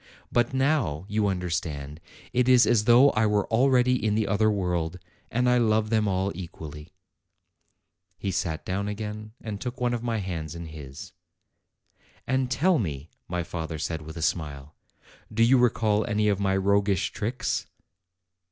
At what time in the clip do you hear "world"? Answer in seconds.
4.49-4.97